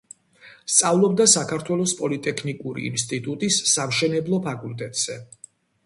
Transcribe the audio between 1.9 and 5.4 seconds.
პოლიტექნიკური ინსტიტუტის სამშენებლო ფაკულტეტზე.